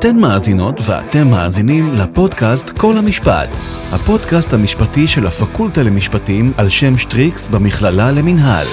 [0.00, 3.48] אתן מאזינות ואתם מאזינים לפודקאסט כל המשפט,
[3.92, 8.66] הפודקאסט המשפטי של הפקולטה למשפטים על שם שטריקס במכללה למינהל.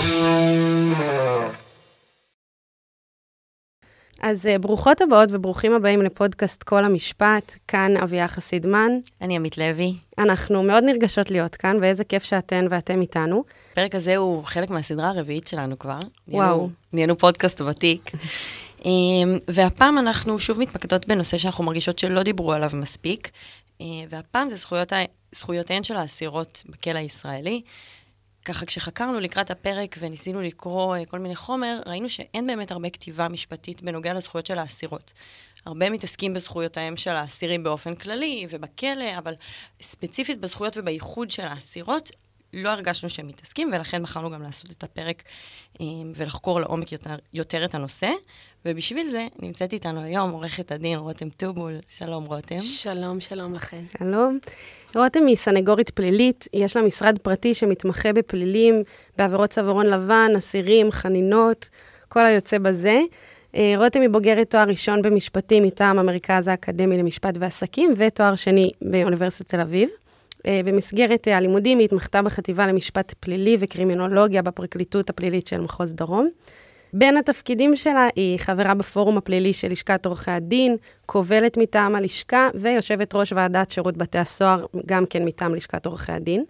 [4.22, 8.92] אז אה, ברוכות הבאות וברוכים הבאים לפודקאסט כל המשפט, כאן אביה חסידמן.
[9.22, 9.94] אני עמית לוי.
[10.18, 13.44] אנחנו מאוד נרגשות להיות כאן, ואיזה כיף שאתן ואתם איתנו.
[13.72, 16.00] הפרק הזה הוא חלק מהסדרה הרביעית שלנו כבר.
[16.28, 16.48] וואו.
[16.48, 18.12] נהיינו, נהיינו פודקאסט ותיק.
[18.86, 23.32] אמ, והפעם אנחנו שוב מתמקדות בנושא שאנחנו מרגישות שלא דיברו עליו מספיק,
[23.82, 24.94] אה, והפעם זה זכויות,
[25.32, 27.62] זכויותיהן של האסירות בכלא הישראלי.
[28.46, 33.28] ככה כשחקרנו לקראת הפרק וניסינו לקרוא אה, כל מיני חומר, ראינו שאין באמת הרבה כתיבה
[33.28, 35.14] משפטית בנוגע לזכויות של האסירות.
[35.66, 39.34] הרבה מתעסקים בזכויותיהם של האסירים באופן כללי ובכלא, אבל
[39.82, 42.10] ספציפית בזכויות ובייחוד של האסירות,
[42.54, 45.24] לא הרגשנו שהם מתעסקים, ולכן בחרנו גם לעשות את הפרק
[45.82, 48.10] אה, ולחקור לעומק יותר, יותר את הנושא.
[48.66, 51.74] ובשביל זה נמצאת איתנו היום עורכת הדין רותם טובול.
[51.90, 52.60] שלום, רותם.
[52.60, 53.82] שלום, שלום לכם.
[53.98, 54.40] שלום.
[54.96, 58.84] רותם היא סנגורית פלילית, יש לה משרד פרטי שמתמחה בפלילים,
[59.18, 61.70] בעבירות צווארון לבן, אסירים, חנינות,
[62.08, 63.00] כל היוצא בזה.
[63.56, 69.50] אה, רותם היא בוגרת תואר ראשון במשפטים מטעם המרכז האקדמי למשפט ועסקים, ותואר שני באוניברסיטת
[69.50, 69.90] תל אביב.
[70.46, 76.30] אה, במסגרת אה, הלימודים היא התמחתה בחטיבה למשפט פלילי וקרימינולוגיה בפרקליטות הפלילית של מחוז דרום.
[76.94, 83.16] בין התפקידים שלה היא חברה בפורום הפלילי של לשכת עורכי הדין, קובלת מטעם הלשכה ויושבת
[83.16, 86.44] ראש ועדת שירות בתי הסוהר, גם כן מטעם לשכת עורכי הדין.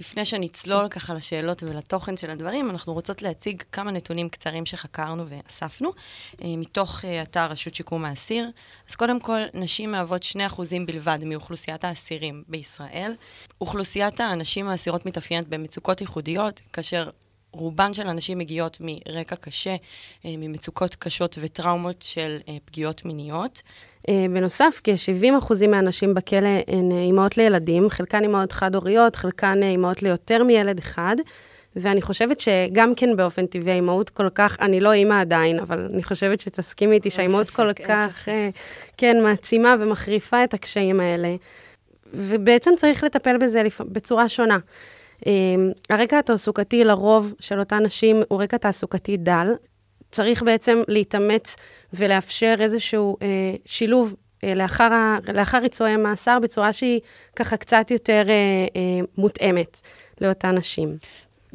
[0.00, 5.90] לפני שנצלול ככה לשאלות ולתוכן של הדברים, אנחנו רוצות להציג כמה נתונים קצרים שחקרנו ואספנו,
[6.42, 8.48] אה, מתוך אה, אתר רשות שיקום האסיר.
[8.88, 13.14] אז קודם כל, נשים מהוות 2% בלבד מאוכלוסיית האסירים בישראל.
[13.60, 17.10] אוכלוסיית הנשים האסירות מתאפיינת במצוקות ייחודיות, כאשר
[17.52, 19.76] רובן של הנשים מגיעות מרקע קשה,
[20.24, 23.62] אה, ממצוקות קשות וטראומות של פגיעות מיניות.
[24.08, 30.02] אה, בנוסף, כ-70% מהנשים בכלא הן אה, אימהות לילדים, חלקן אימהות חד-הוריות, חלקן אה, אימהות
[30.02, 31.16] ליותר מילד אחד.
[31.76, 36.02] ואני חושבת שגם כן באופן טבעי האימהות כל כך, אני לא אימא עדיין, אבל אני
[36.02, 38.28] חושבת שתסכימי איתי שהאימהות כל כך,
[38.96, 41.34] כן, מעצימה ומחריפה את הקשיים האלה.
[42.14, 44.58] ובעצם צריך לטפל בזה לפ- בצורה שונה.
[45.90, 49.52] הרקע התעסוקתי לרוב של אותן נשים הוא רקע תעסוקתי דל.
[50.14, 51.56] צריך בעצם להתאמץ
[51.92, 53.26] ולאפשר איזשהו אה,
[53.64, 54.14] שילוב
[54.44, 57.00] אה, לאחר, ה- לאחר ריצוי המאסר בצורה שהיא
[57.36, 58.34] ככה קצת יותר אה,
[58.76, 59.80] אה, מותאמת
[60.20, 60.96] לאותן נשים.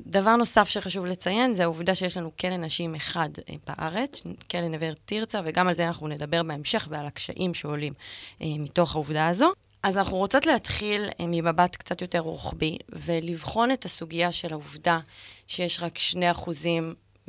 [0.07, 4.89] דבר נוסף שחשוב לציין זה העובדה שיש לנו כלא נשים אחד אה, בארץ, כלא נווה
[5.05, 7.93] תרצה, וגם על זה אנחנו נדבר בהמשך ועל הקשיים שעולים
[8.41, 9.51] אה, מתוך העובדה הזו.
[9.83, 14.99] אז אנחנו רוצות להתחיל אה, ממבט קצת יותר רוחבי, ולבחון את הסוגיה של העובדה
[15.47, 16.49] שיש רק 2%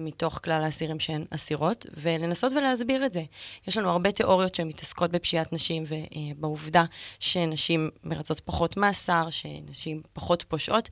[0.01, 3.23] מתוך כלל האסירים שהן אסירות, ולנסות ולהסביר את זה.
[3.69, 6.85] יש לנו הרבה תיאוריות שמתעסקות בפשיעת נשים ובעובדה
[7.19, 10.89] שנשים מרצות פחות מאסר, שנשים פחות פושעות.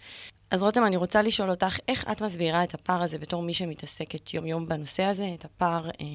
[0.51, 4.35] אז רותם, אני רוצה לשאול אותך, איך את מסבירה את הפער הזה בתור מי שמתעסקת
[4.35, 6.07] יום-יום בנושא הזה, את הפער אה,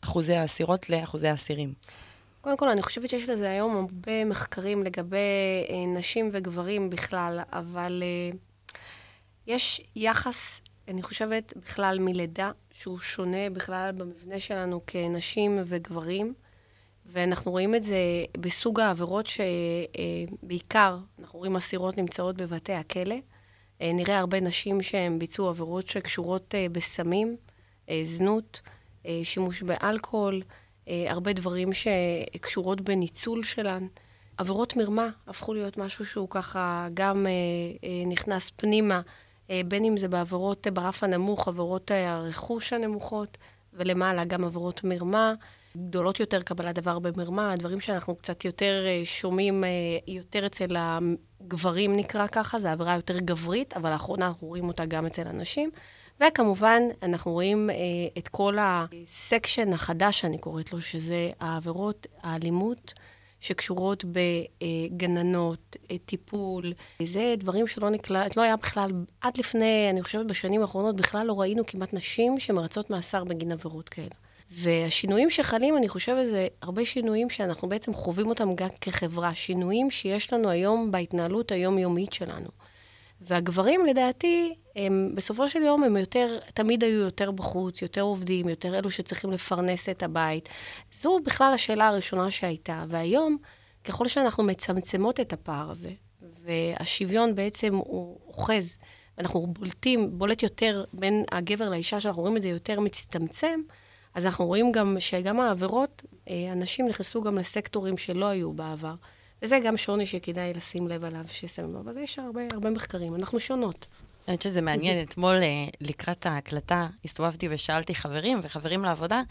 [0.00, 1.74] אחוזי האסירות לאחוזי האסירים?
[2.40, 5.16] קודם כל, אני חושבת שיש לזה היום הרבה מחקרים לגבי
[5.68, 8.36] אה, נשים וגברים בכלל, אבל אה,
[9.46, 16.34] יש יחס, אני חושבת, בכלל מלידה, שהוא שונה בכלל במבנה שלנו כנשים וגברים,
[17.06, 17.96] ואנחנו רואים את זה
[18.38, 23.14] בסוג העבירות שבעיקר, אנחנו רואים אסירות נמצאות בבתי הכלא.
[23.80, 27.36] אה, נראה הרבה נשים שהן ביצעו עבירות שקשורות אה, בסמים,
[27.88, 28.60] אה, זנות,
[29.06, 30.42] אה, שימוש באלכוהול,
[30.88, 33.86] אה, הרבה דברים שקשורות בניצול שלן.
[34.36, 37.30] עבירות מרמה הפכו להיות משהו שהוא ככה גם אה,
[37.88, 39.02] אה, נכנס פנימה, אה,
[39.68, 43.38] בין אם זה בעבירות אה, ברף הנמוך, עבירות אה, הרכוש הנמוכות,
[43.72, 45.34] ולמעלה גם עבירות מרמה,
[45.76, 49.68] גדולות יותר קבלת דבר במרמה, דברים שאנחנו קצת יותר אה, שומעים, אה,
[50.08, 55.06] יותר אצל הגברים נקרא ככה, זו עבירה יותר גברית, אבל לאחרונה אנחנו רואים אותה גם
[55.06, 55.70] אצל הנשים.
[56.20, 57.76] וכמובן, אנחנו רואים אה,
[58.18, 62.92] את כל הסקשן החדש, אני קוראת לו, שזה העבירות, האלימות,
[63.44, 66.72] שקשורות בגננות, אה, טיפול.
[67.02, 71.40] זה דברים שלא נקלט, לא היה בכלל, עד לפני, אני חושבת בשנים האחרונות, בכלל לא
[71.40, 74.14] ראינו כמעט נשים שמרצות מאסר בגין עבירות כאלה.
[74.50, 79.34] והשינויים שחלים, אני חושבת, זה הרבה שינויים שאנחנו בעצם חווים אותם גם כחברה.
[79.34, 82.48] שינויים שיש לנו היום בהתנהלות היומיומית שלנו.
[83.20, 88.78] והגברים, לדעתי, הם בסופו של יום הם יותר, תמיד היו יותר בחוץ, יותר עובדים, יותר
[88.78, 90.48] אלו שצריכים לפרנס את הבית.
[90.92, 92.84] זו בכלל השאלה הראשונה שהייתה.
[92.88, 93.36] והיום,
[93.84, 95.90] ככל שאנחנו מצמצמות את הפער הזה,
[96.44, 98.78] והשוויון בעצם הוא אוחז,
[99.18, 103.60] ואנחנו בולטים, בולט יותר בין הגבר לאישה, שאנחנו רואים את זה יותר מצטמצם,
[104.14, 108.94] אז אנחנו רואים גם שגם העבירות אה, אנשים נכנסו גם לסקטורים שלא היו בעבר.
[109.42, 113.86] וזה גם שוני שכדאי לשים לב עליו, ששמים, אבל יש הרבה, הרבה מחקרים, אנחנו שונות.
[114.26, 115.02] חושבת שזה מעניין.
[115.02, 119.22] אתמול, אה, לקראת ההקלטה, הסתובבתי ושאלתי חברים וחברים לעבודה,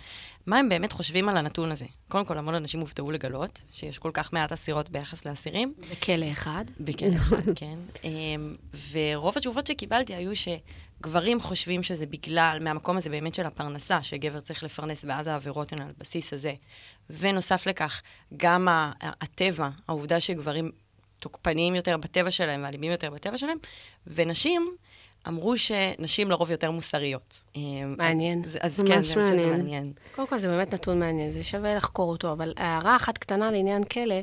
[0.46, 1.86] מה הם באמת חושבים על הנתון הזה.
[2.08, 5.74] קודם כל, המון אנשים הופתעו לגלות שיש כל כך מעט אסירות ביחס לאסירים.
[5.92, 6.66] בכלא אחד.
[6.80, 7.80] בכלא אחד, כן.
[8.04, 8.56] אמ,
[8.92, 14.64] ורוב התשובות שקיבלתי היו שגברים חושבים שזה בגלל, מהמקום הזה באמת של הפרנסה, שגבר צריך
[14.64, 16.54] לפרנס, ואז העבירות הן על בסיס הזה.
[17.10, 18.02] ונוסף לכך,
[18.38, 18.68] גם
[19.02, 20.72] הטבע, העובדה שגברים
[21.24, 23.58] תוקפניים יותר בטבע שלהם ואלימים יותר בטבע שלהם,
[24.08, 24.76] ונשים
[25.28, 27.42] אמרו שנשים לרוב יותר מוסריות.
[27.98, 28.42] מעניין.
[28.46, 29.50] אז, אז כן, זה מעניין.
[29.50, 29.94] מעניין.
[30.16, 33.84] קודם כל, זה באמת נתון מעניין, זה שווה לחקור אותו, אבל הערה אחת קטנה לעניין
[33.84, 34.16] כלא,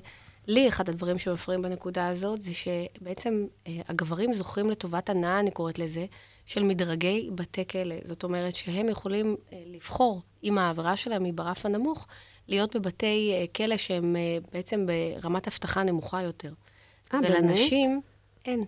[0.47, 5.79] לי אחד הדברים שמפריעים בנקודה הזאת, זה שבעצם אה, הגברים זוכרים לטובת הנאה, אני קוראת
[5.79, 6.07] לזה,
[6.47, 7.95] של מדרגי בתי כלא.
[8.05, 12.07] זאת אומרת שהם יכולים אה, לבחור, אם העבירה שלהם היא ברף הנמוך,
[12.49, 14.17] להיות בבתי אה, כלא שהם
[14.53, 16.53] בעצם ברמת אבטחה נמוכה יותר.
[17.15, 18.01] אה, ולנשים
[18.45, 18.65] אין.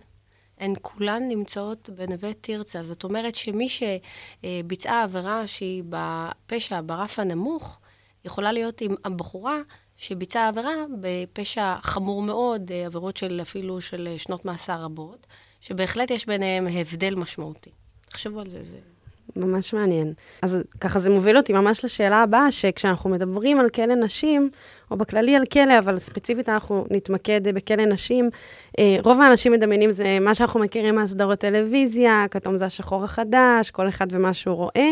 [0.59, 2.83] הן כולן נמצאות בנווה תרצה.
[2.83, 7.79] זאת אומרת שמי שביצעה עבירה שהיא בפשע ברף הנמוך,
[8.25, 9.59] יכולה להיות עם הבחורה
[9.97, 15.27] שביצעה עבירה בפשע חמור מאוד, אה, עבירות של אפילו של שנות מאסר רבות,
[15.61, 17.69] שבהחלט יש ביניהם הבדל משמעותי.
[18.05, 18.77] תחשבו על זה, זה...
[19.35, 20.13] ממש מעניין.
[20.41, 24.49] אז ככה זה מוביל אותי ממש לשאלה הבאה, שכשאנחנו מדברים על כלא נשים,
[24.93, 28.29] או בכללי על כלא, אבל ספציפית אנחנו נתמקד בכלא נשים,
[28.79, 33.89] אה, רוב האנשים מדמיינים זה מה שאנחנו מכירים מהסדרות טלוויזיה, כתום זה השחור החדש, כל
[33.89, 34.91] אחד ומה שהוא רואה.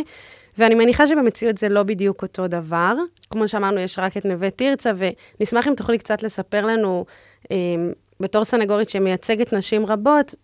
[0.58, 2.94] ואני מניחה שבמציאות זה לא בדיוק אותו דבר.
[3.30, 7.06] כמו שאמרנו, יש רק את נווה תרצה, ונשמח אם תוכלי קצת לספר לנו,
[7.52, 7.58] אה,
[8.20, 10.36] בתור סנגורית שמייצגת נשים רבות,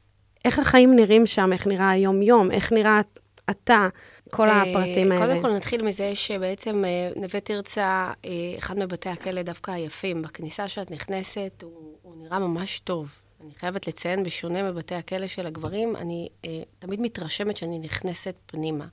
[0.46, 3.02] איך החיים נראים שם, איך נראה היום-יום, איך נראה
[3.50, 3.88] אתה,
[4.32, 5.26] כל אה, הפרטים האלה.
[5.26, 10.22] קודם כל נתחיל מזה שבעצם אה, נווה תרצה, אה, אחד מבתי הכלא דווקא היפים.
[10.22, 13.22] בכניסה שאת נכנסת, הוא, הוא נראה ממש טוב.
[13.44, 18.86] אני חייבת לציין, בשונה מבתי הכלא של הגברים, אני אה, תמיד מתרשמת שאני נכנסת פנימה.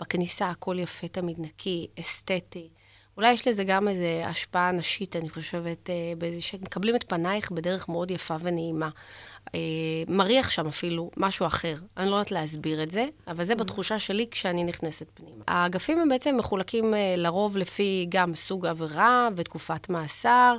[0.00, 2.68] בכניסה הכל יפה, תמיד נקי, אסתטי.
[3.16, 8.10] אולי יש לזה גם איזו השפעה נשית, אני חושבת, באיזה שמקבלים את פנייך בדרך מאוד
[8.10, 8.88] יפה ונעימה.
[9.54, 9.60] אה,
[10.08, 11.76] מריח שם אפילו משהו אחר.
[11.96, 13.56] אני לא יודעת להסביר את זה, אבל זה mm.
[13.56, 15.44] בתחושה שלי כשאני נכנסת פנימה.
[15.48, 20.56] האגפים הם בעצם מחולקים אה, לרוב לפי גם סוג עבירה ותקופת מאסר,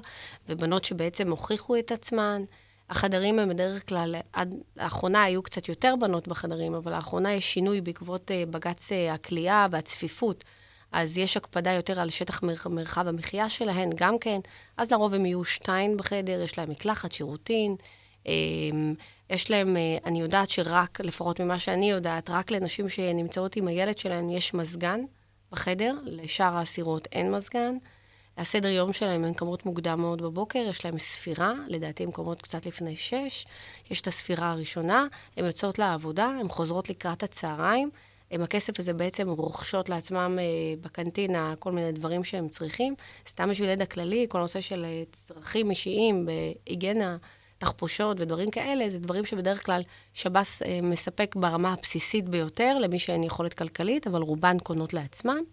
[0.49, 2.41] ובנות שבעצם הוכיחו את עצמן.
[2.89, 7.81] החדרים הם בדרך כלל, עד לאחרונה היו קצת יותר בנות בחדרים, אבל לאחרונה יש שינוי
[7.81, 10.43] בעקבות אה, בג"ץ הכליאה והצפיפות.
[10.91, 14.39] אז יש הקפדה יותר על שטח מר, מרחב המחיה שלהן, גם כן.
[14.77, 17.75] אז לרוב הם יהיו שתיים בחדר, יש להם מקלחת, שירותין.
[18.25, 18.93] אמ,
[19.29, 23.97] יש להם, אה, אני יודעת שרק, לפחות ממה שאני יודעת, רק לנשים שנמצאות עם הילד
[23.97, 24.99] שלהן יש מזגן
[25.51, 27.77] בחדר, לשאר האסירות אין מזגן.
[28.37, 32.65] הסדר יום שלהם הן קמות מוקדם מאוד בבוקר, יש להם ספירה, לדעתי הן קמות קצת
[32.65, 33.45] לפני שש,
[33.91, 35.07] יש את הספירה הראשונה,
[35.37, 37.89] הן יוצאות לעבודה, הן חוזרות לקראת הצהריים,
[38.31, 40.45] עם הכסף הזה בעצם רוכשות לעצמם אה,
[40.81, 42.95] בקנטינה כל מיני דברים שהם צריכים.
[43.27, 47.17] סתם בשביל ידע כללי, כל הנושא של אה, צרכים אישיים בהיגיינה
[47.61, 49.81] תחפושות ודברים כאלה, זה דברים שבדרך כלל
[50.13, 55.43] שב"ס אה, מספק ברמה הבסיסית ביותר למי שאין יכולת כלכלית, אבל רובן קונות לעצמם.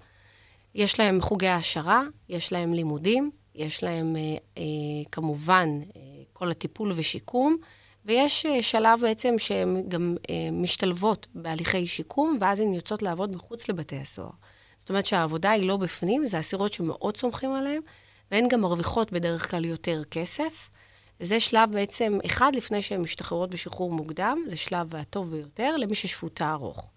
[0.74, 4.22] יש להם חוגי העשרה, יש להם לימודים, יש להם אה,
[4.58, 4.62] אה,
[5.12, 5.68] כמובן
[6.32, 7.56] כל הטיפול ושיקום,
[8.04, 10.16] ויש שלב בעצם שהן גם
[10.52, 14.30] משתלבות בהליכי שיקום, ואז הן יוצאות לעבוד מחוץ לבתי הסוהר.
[14.78, 17.80] זאת אומרת שהעבודה היא לא בפנים, זה אסירות שמאוד סומכים עליהן,
[18.30, 20.70] והן גם מרוויחות בדרך כלל יותר כסף.
[21.20, 26.52] וזה שלב בעצם אחד לפני שהן משתחררות בשחרור מוקדם, זה שלב הטוב ביותר למי ששפוטה
[26.52, 26.90] ארוך.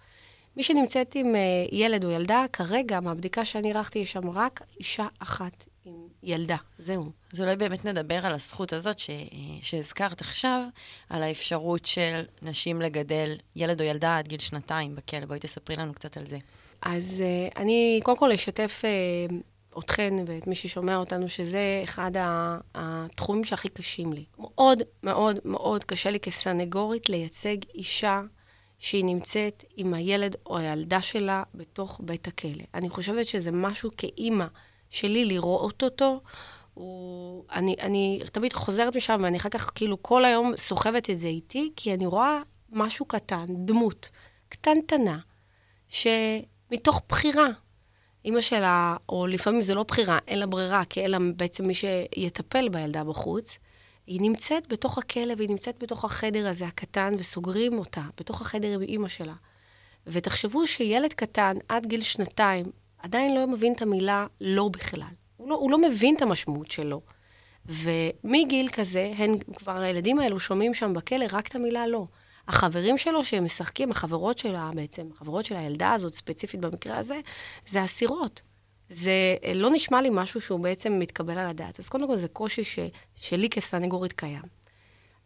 [0.57, 5.07] מי שנמצאת עם אה, ילד או ילדה, כרגע, מהבדיקה שאני ערכתי, יש שם רק אישה
[5.19, 7.11] אחת עם ילדה, זהו.
[7.33, 9.09] אז אולי באמת נדבר על הזכות הזאת ש...
[9.61, 10.63] שהזכרת עכשיו,
[11.09, 15.25] על האפשרות של נשים לגדל ילד או ילדה עד גיל שנתיים בכלא.
[15.25, 16.37] בואי תספרי לנו קצת על זה.
[16.81, 19.33] אז uh, אני קודם כל אשתף uh,
[19.79, 22.11] אתכן ואת מי ששומע אותנו, שזה אחד
[22.75, 24.25] התחומים שהכי קשים לי.
[24.39, 28.21] מאוד מאוד מאוד קשה לי כסנגורית לייצג אישה
[28.79, 32.63] שהיא נמצאת עם הילד או הילדה שלה בתוך בית הכלא.
[32.73, 34.45] אני חושבת שזה משהו כאימא
[34.89, 36.21] שלי לראות אותו.
[36.73, 41.27] הוא, אני, אני תמיד חוזרת משם, ואני אחר כך כאילו כל היום סוחבת את זה
[41.27, 42.39] איתי, כי אני רואה
[42.71, 44.09] משהו קטן, דמות
[44.49, 45.19] קטנטנה,
[45.87, 47.47] שמתוך בחירה,
[48.25, 51.73] אימא שלה, או לפעמים זה לא בחירה, אין לה ברירה, כי אין לה בעצם מי
[51.73, 53.59] שיטפל בילדה בחוץ,
[54.07, 58.81] היא נמצאת בתוך הכלא והיא נמצאת בתוך החדר הזה הקטן, וסוגרים אותה בתוך החדר עם
[58.81, 59.33] אימא שלה.
[60.07, 62.65] ותחשבו שילד קטן, עד גיל שנתיים,
[62.99, 65.13] עדיין לא מבין את המילה לא בכלל.
[65.37, 67.01] הוא לא, הוא לא מבין את המשמעות שלו.
[67.65, 72.05] ומגיל כזה, הן כבר, הילדים האלו שומעים שם בכלא רק את המילה לא.
[72.47, 77.19] החברים שלו שהם משחקים, החברות שלה בעצם, החברות של הילדה הזאת, ספציפית במקרה הזה,
[77.67, 78.41] זה אסירות.
[78.89, 81.79] זה לא נשמע לי משהו שהוא בעצם מתקבל על הדעת.
[81.79, 82.79] אז קודם כל זה קושי ש,
[83.15, 84.43] שלי כסנגורית קיים.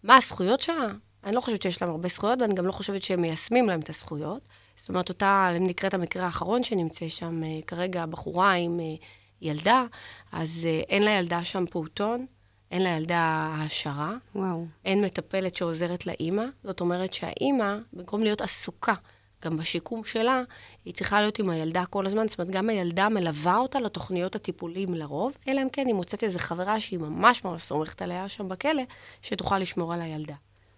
[0.03, 0.87] מה הזכויות שלה?
[1.23, 3.89] אני לא חושבת שיש להם הרבה זכויות, ואני גם לא חושבת שהם מיישמים להם את
[3.89, 4.41] הזכויות.
[4.75, 8.85] זאת אומרת, אותה, אם נקרא את המקרה האחרון שנמצא שם, אה, כרגע בחורה עם אה,
[9.41, 9.85] ילדה,
[10.31, 12.25] אז אה, אין לילדה שם פעוטון,
[12.75, 13.19] אין לילדה
[13.55, 14.15] העשרה.
[14.35, 14.65] וואו.
[14.85, 16.43] אין מטפלת שעוזרת לאימא.
[16.63, 18.93] זאת אומרת שהאימא, במקום להיות עסוקה
[19.43, 20.41] גם בשיקום שלה,
[20.85, 22.27] היא צריכה להיות עם הילדה כל הזמן.
[22.27, 26.39] זאת אומרת, גם הילדה מלווה אותה לתוכניות הטיפולים לרוב, אלא אם כן היא מוצאת איזו
[26.39, 28.83] חברה שהיא ממש ממש סומכת עליה שם בכלא,
[29.21, 30.35] שתוכל לשמור על הילדה.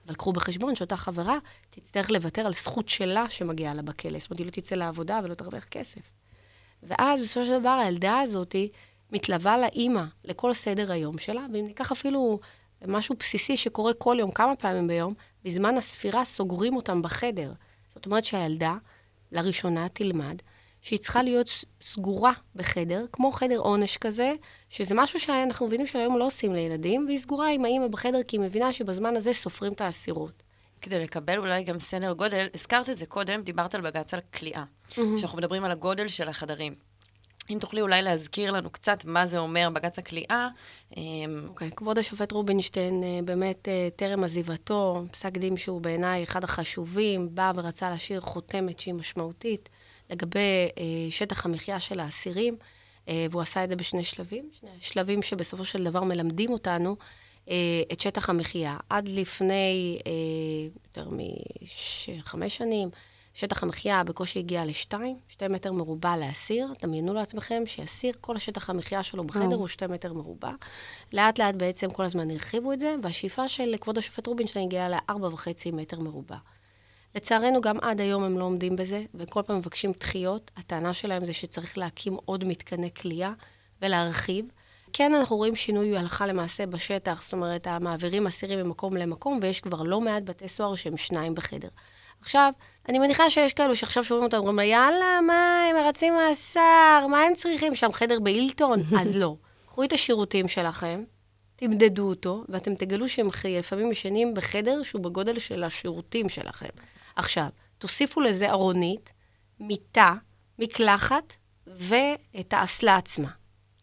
[0.07, 1.37] אבל קחו בחשבון שאותה חברה
[1.69, 4.19] תצטרך לוותר על זכות שלה שמגיעה לה בכלא.
[4.19, 6.01] זאת אומרת, היא לא תצא לעבודה ולא תרוויח כסף.
[6.83, 8.55] ואז בסופו של דבר הילדה הזאת
[9.11, 12.39] מתלווה לאימא לכל סדר היום שלה, ואם ניקח אפילו
[12.87, 17.53] משהו בסיסי שקורה כל יום, כמה פעמים ביום, בזמן הספירה סוגרים אותם בחדר.
[17.87, 18.75] זאת אומרת שהילדה,
[19.31, 20.41] לראשונה, תלמד
[20.81, 24.33] שהיא צריכה להיות סגורה בחדר, כמו חדר עונש כזה,
[24.69, 28.41] שזה משהו שאנחנו מבינים שהיום לא עושים לילדים, והיא סגורה עם האימא בחדר, כי היא
[28.41, 30.43] מבינה שבזמן הזה סופרים את האסירות.
[30.81, 34.63] כדי לקבל אולי גם סדר גודל, הזכרת את זה קודם, דיברת על בג"ץ על כליאה.
[34.63, 35.01] Mm-hmm.
[35.17, 36.73] שאנחנו מדברים על הגודל של החדרים.
[37.49, 40.47] אם תוכלי אולי להזכיר לנו קצת מה זה אומר בג"ץ הכליאה.
[40.97, 46.23] אמ, אוקיי, okay, כבוד השופט רובינשטיין, אה, באמת אה, טרם עזיבתו, פסק דין שהוא בעיניי
[46.23, 49.69] אחד החשובים, בא ורצה להשאיר חותמת שהיא משמעותית
[50.09, 52.55] לגבי אה, שטח המחיה של האסירים,
[53.31, 56.95] והוא עשה את זה בשני שלבים, שני שלבים שבסופו של דבר מלמדים אותנו
[57.91, 58.77] את שטח המחיה.
[58.89, 59.99] עד לפני
[60.85, 61.09] יותר
[62.17, 62.89] מחמש שנים,
[63.37, 66.67] שטח המחיה בקושי הגיע לשתיים, שתי מטר מרובע לאסיר.
[66.81, 70.51] דמיינו לעצמכם שאסיר, כל השטח המחיה שלו בחדר הוא שתי מטר מרובע.
[71.13, 75.27] לאט לאט בעצם כל הזמן הרחיבו את זה, והשאיפה של כבוד השופט רובינשטיין הגיעה לארבע
[75.27, 76.35] וחצי מטר מרובע.
[77.15, 80.51] לצערנו, גם עד היום הם לא עומדים בזה, וכל פעם מבקשים דחיות.
[80.57, 83.31] הטענה שלהם זה שצריך להקים עוד מתקני כליאה
[83.81, 84.45] ולהרחיב.
[84.93, 89.83] כן, אנחנו רואים שינוי הלכה למעשה בשטח, זאת אומרת, המעבירים אסירים ממקום למקום, ויש כבר
[89.83, 91.69] לא מעט בתי סוהר שהם שניים בחדר.
[92.27, 92.53] עכשיו,
[92.89, 97.21] אני מניחה שיש כאלו שעכשיו שומעים אותם, אומרים לה, יאללה, מה, הם מרצים מאסר, מה
[97.21, 98.83] הם צריכים שם, חדר בהילטון?
[99.01, 99.35] אז לא.
[99.65, 101.03] קחו את השירותים שלכם,
[101.55, 106.69] תמדדו אותו, ואתם תגלו שהם לפעמים ישנים בחדר שהוא בגודל של השירותים שלכם.
[107.15, 109.13] עכשיו, תוסיפו לזה ארונית,
[109.59, 110.13] מיטה,
[110.59, 111.33] מקלחת
[111.67, 113.29] ואת האסלה עצמה.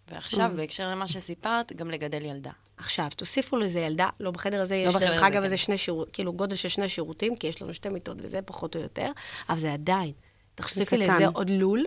[0.08, 0.56] ועכשיו, mm.
[0.56, 2.52] בהקשר למה שסיפרת, גם לגדל ילדה.
[2.76, 5.62] עכשיו, תוסיפו לזה ילדה, לא בחדר הזה יש, לא דרך אגב, איזה כן.
[5.62, 8.80] שני שירותים, כאילו גודל של שני שירותים, כי יש לנו שתי מיטות וזה פחות או
[8.80, 9.10] יותר,
[9.48, 10.12] אבל זה עדיין.
[10.54, 11.84] תוסיפי לזה עוד לול,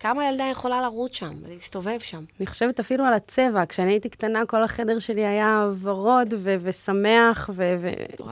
[0.00, 2.24] כמה ילדה יכולה לרוץ שם, להסתובב שם?
[2.40, 3.66] אני חושבת אפילו על הצבע.
[3.68, 7.74] כשאני הייתי קטנה, כל החדר שלי היה ורוד ו- ושמח, ו...
[7.80, 7.88] ו...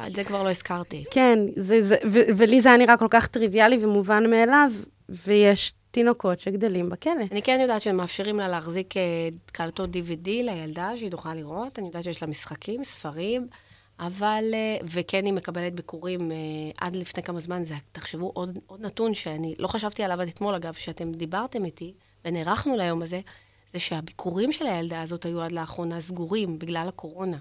[0.07, 1.05] את זה כבר לא הזכרתי.
[1.11, 4.71] כן, זה, זה, ו- ולי זה היה נראה כל כך טריוויאלי ומובן מאליו,
[5.09, 7.13] ויש תינוקות שגדלים בכלא.
[7.33, 11.79] אני כן יודעת שהם מאפשרים לה להחזיק אה, קלטות DVD לילדה, שהיא תוכל לראות.
[11.79, 13.47] אני יודעת שיש לה משחקים, ספרים,
[14.01, 14.45] אבל...
[14.55, 16.37] אה, וכן, היא מקבלת ביקורים אה,
[16.81, 17.65] עד לפני כמה זמן.
[17.65, 21.95] זה, תחשבו, עוד, עוד נתון שאני לא חשבתי עליו עד אתמול, אגב, שאתם דיברתם איתי,
[22.25, 23.21] ונערכנו ליום הזה,
[23.71, 27.39] זה שהביקורים של הילדה הזאת היו עד לאחרונה סגורים בגלל הקורונה.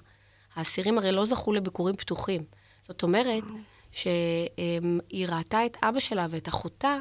[0.56, 2.44] האסירים הרי לא זכו לביקורים פתוחים.
[2.82, 3.44] זאת אומרת,
[3.92, 7.00] שהיא ראתה את אבא שלה ואת אחותה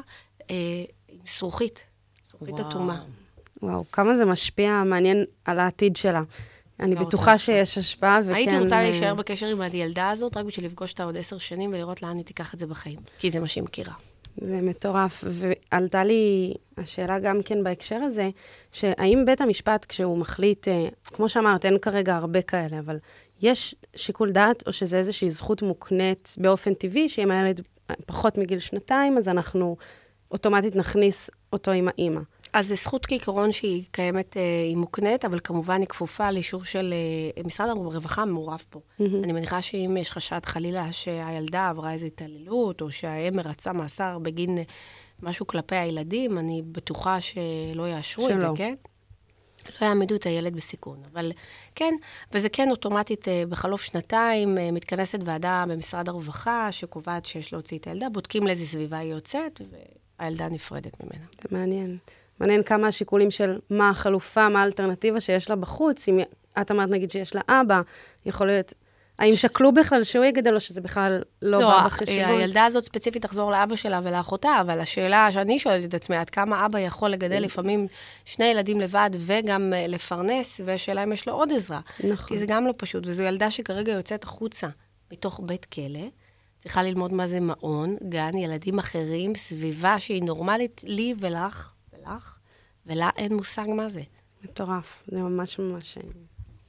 [1.11, 1.85] עם זכוכית,
[2.25, 3.03] זכוכית אטומה.
[3.63, 6.21] וואו, כמה זה משפיע, מעניין על העתיד שלה.
[6.79, 8.33] אני לא בטוחה שיש השפעה, וכן...
[8.33, 11.73] הייתי רוצה אה, להישאר בקשר עם הילדה הזאת, רק בשביל לפגוש אותה עוד עשר שנים
[11.73, 13.93] ולראות לאן היא תיקח את זה בחיים, כי זה מה שהיא מכירה.
[14.37, 15.23] זה מטורף.
[15.27, 18.29] ועלתה לי השאלה גם כן בהקשר הזה,
[18.71, 22.97] שהאם בית המשפט, כשהוא מחליט, אה, כמו שאמרת, אין כרגע הרבה כאלה, אבל
[23.41, 27.61] יש שיקול דעת, או שזה איזושהי זכות מוקנית באופן טבעי, שאם הילד
[28.05, 29.77] פחות מגיל שנתיים, אז אנחנו
[30.31, 32.21] אוטומטית נכניס אותו עם האימא.
[32.53, 36.93] אז זו זכות כעיקרון שהיא קיימת, אה, היא מוקנית, אבל כמובן היא כפופה לאישור של
[37.37, 38.79] אה, משרד הרווחה מעורב פה.
[38.79, 39.03] Mm-hmm.
[39.23, 44.57] אני מניחה שאם יש חשד חלילה שהילדה עברה איזו התעללות, או שהאם מרצה מאסר בגין
[44.57, 44.63] אה,
[45.21, 48.33] משהו כלפי הילדים, אני בטוחה שלא יאשרו שלא.
[48.33, 48.75] את זה, כן?
[49.81, 50.97] לא יעמידו את הילד בסיכון.
[51.13, 51.31] אבל
[51.75, 51.93] כן,
[52.33, 58.47] וזה כן אוטומטית, בחלוף שנתיים, מתכנסת ועדה במשרד הרווחה, שקובעת שיש להוציא את הילדה, בודקים
[58.47, 59.75] לאיזה סביבה היא יוצאת, ו...
[60.21, 61.25] הילדה נפרדת ממנה.
[61.41, 61.97] זה מעניין.
[62.39, 66.07] מעניין כמה השיקולים של מה החלופה, מה האלטרנטיבה שיש לה בחוץ.
[66.07, 66.19] אם
[66.61, 67.81] את אמרת, נגיד, שיש לה אבא,
[68.25, 68.73] יכול להיות
[69.19, 72.17] האם שקלו בכלל שהוא יגדל, או שזה בכלל לא, לא, בא בחשבון?
[72.17, 76.65] הילדה הזאת ספציפית תחזור לאבא שלה ולאחותה, אבל השאלה שאני שואלת את עצמי, עד כמה
[76.65, 77.87] אבא יכול לגדל לפעמים
[78.25, 81.79] שני ילדים לבד וגם אה, לפרנס, והשאלה אם יש לו עוד עזרה.
[82.03, 82.27] נכון.
[82.27, 84.67] כי זה גם לא פשוט, וזו ילדה שכרגע יוצאת החוצה
[85.11, 86.07] מתוך בית כלא,
[86.61, 92.37] צריכה ללמוד מה זה מעון, גן, ילדים אחרים, סביבה שהיא נורמלית לי ולך, ולך,
[92.85, 94.01] ולה אין מושג מה זה.
[94.43, 95.97] מטורף, זה ממש ממש...
[95.97, 96.03] אה,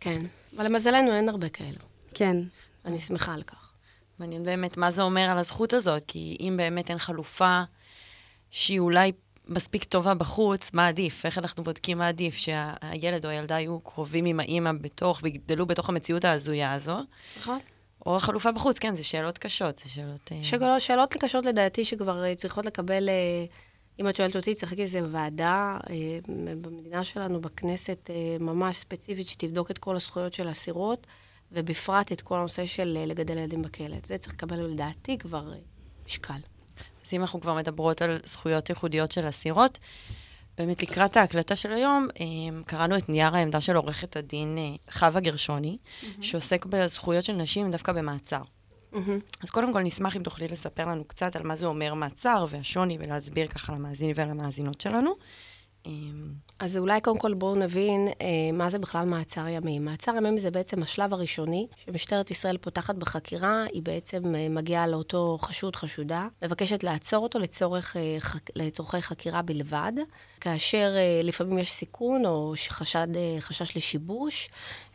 [0.01, 0.23] כן.
[0.57, 1.79] אבל למזלנו אין הרבה כאלו.
[2.15, 2.37] כן.
[2.85, 3.73] אני שמחה על כך.
[4.19, 7.63] מעניין באמת מה זה אומר על הזכות הזאת, כי אם באמת אין חלופה
[8.51, 9.13] שהיא אולי
[9.49, 11.27] מספיק טובה בחוץ, מה עדיף?
[11.27, 12.35] איך אנחנו בודקים מה עדיף?
[12.35, 16.99] שהילד או הילדה יהיו קרובים עם האימא בתוך, ויגדלו בתוך המציאות ההזויה הזו,
[17.39, 17.59] נכון.
[18.07, 20.33] או החלופה בחוץ, כן, זה שאלות קשות, זה שאלות...
[20.33, 23.45] אה, שאלות, שאלות קשות לדעתי שכבר אה, צריכות לקבל, אה,
[24.01, 25.79] אם את שואלת אותי, צריך איזה ועדה
[26.63, 31.07] במדינה שלנו, בכנסת, ממש ספציפית, שתבדוק את כל הזכויות של האסירות,
[31.53, 33.97] ובפרט את כל הנושא של לגדל ילדים בכלא.
[34.05, 35.53] זה צריך לקבל לדעתי כבר
[36.07, 36.35] משקל.
[37.07, 39.79] אז אם אנחנו כבר מדברות על זכויות ייחודיות של אסירות,
[40.59, 45.21] באמת לקראת ההקלטה של היום, אה, קראנו את נייר העמדה של עורכת הדין אה, חווה
[45.21, 45.77] גרשוני,
[46.21, 48.43] שעוסק בזכויות של נשים דווקא במעצר.
[49.43, 52.97] אז קודם כל נשמח אם תוכלי לספר לנו קצת על מה זה אומר מעצר והשוני,
[53.01, 55.15] ולהסביר ככה למאזינים ולמאזינות שלנו.
[55.87, 55.93] אה,
[56.59, 59.85] אז אולי קודם כל בואו נבין אה, מה זה בכלל מעצר ימים.
[59.85, 65.39] מעצר ימים זה בעצם השלב הראשוני שמשטרת ישראל פותחת בחקירה, היא בעצם אה, מגיעה לאותו
[65.41, 68.19] חשוד, חשודה, מבקשת לעצור אותו לצורך, אה.
[68.57, 69.93] לצורכי חקירה בלבד,
[70.41, 73.09] כאשר לפעמים יש סיכון או חשד,
[73.41, 74.49] חשש לשיבוש.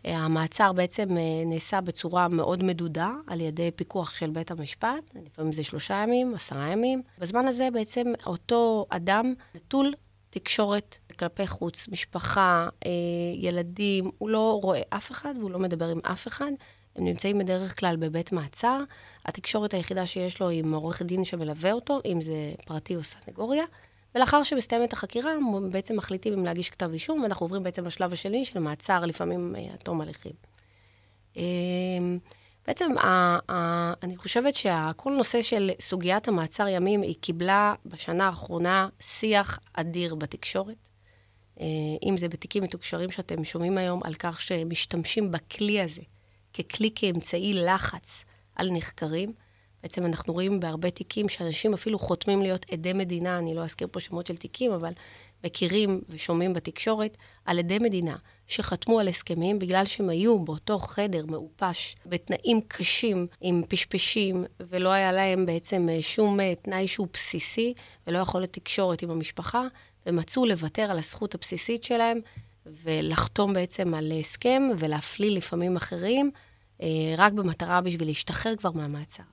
[0.04, 1.08] המעצר בעצם
[1.46, 6.68] נעשה בצורה מאוד מדודה על ידי פיקוח של בית המשפט, לפעמים זה שלושה ימים, עשרה
[6.68, 7.02] ימים.
[7.20, 9.94] בזמן הזה בעצם אותו אדם נטול
[10.30, 12.92] תקשורת כלפי חוץ, משפחה, אה,
[13.36, 16.52] ילדים, הוא לא רואה אף אחד והוא לא מדבר עם אף אחד.
[16.96, 18.80] הם נמצאים בדרך כלל בבית מעצר.
[19.26, 23.64] התקשורת היחידה שיש לו היא עם עורך דין שמלווה אותו, אם זה פרטי או סנגוריה.
[24.16, 28.46] ולאחר שמסתיימת החקירה, הם בעצם מחליטים אם להגיש כתב אישום, ואנחנו עוברים בעצם לשלב השני
[28.46, 30.34] של מעצר, לפעמים אה, עד תום הליכים.
[31.38, 31.44] אה,
[32.68, 38.90] בעצם, ה, ה, אני חושבת שכל נושא של סוגיית המעצר ימים, היא קיבלה בשנה האחרונה
[39.00, 40.90] שיח אדיר בתקשורת.
[41.60, 41.66] אה,
[42.04, 46.02] אם זה בתיקים מתוקשרים שאתם שומעים היום על כך שמשתמשים בכלי הזה
[46.54, 49.34] ככלי כאמצעי לחץ על נחקרים.
[49.84, 54.00] בעצם אנחנו רואים בהרבה תיקים שאנשים אפילו חותמים להיות עדי מדינה, אני לא אזכיר פה
[54.00, 54.92] שמות של תיקים, אבל
[55.44, 58.16] מכירים ושומעים בתקשורת על עדי מדינה
[58.48, 65.12] שחתמו על הסכמים בגלל שהם היו באותו חדר מעופש, בתנאים קשים, עם פשפשים, ולא היה
[65.12, 67.74] להם בעצם שום תנאי שהוא בסיסי,
[68.08, 69.68] ולא יכולת תקשורת עם המשפחה,
[70.06, 72.20] ומצאו לוותר על הזכות הבסיסית שלהם,
[72.66, 76.32] ולחתום בעצם על הסכם, ולהפליל לפעמים אחרים,
[77.18, 79.24] רק במטרה בשביל להשתחרר כבר מהמעצר.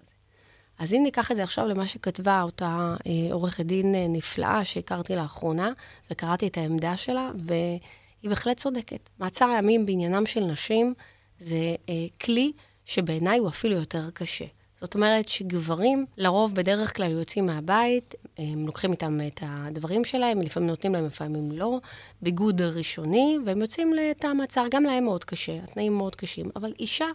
[0.79, 5.17] אז אם ניקח את זה עכשיו למה שכתבה אותה אה, עורכת דין אה, נפלאה שהכרתי
[5.17, 5.73] לאחרונה,
[6.11, 9.11] וקראתי את העמדה שלה, והיא בהחלט צודקת.
[9.19, 10.95] מעצר הימים בעניינם של נשים
[11.39, 12.53] זה אה, כלי
[12.85, 14.45] שבעיניי הוא אפילו יותר קשה.
[14.81, 20.69] זאת אומרת שגברים לרוב בדרך כלל יוצאים מהבית, הם לוקחים איתם את הדברים שלהם, לפעמים
[20.71, 21.81] נותנים להם, לפעמים לא,
[22.23, 26.47] ביגוד ראשוני, והם יוצאים לתא המעצר, גם להם מאוד קשה, התנאים מאוד קשים.
[26.57, 27.07] אבל אישה